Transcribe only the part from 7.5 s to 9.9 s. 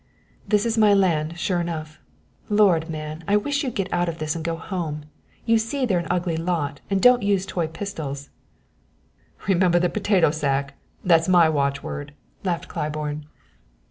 pistols." "Remember the